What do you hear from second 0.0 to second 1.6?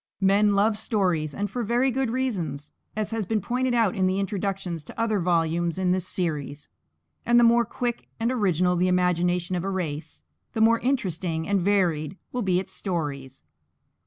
Men love stories, and